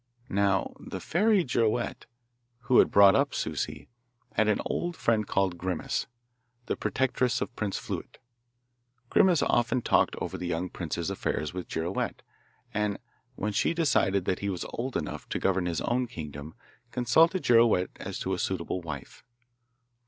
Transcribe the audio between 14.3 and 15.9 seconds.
he was old enough to govern his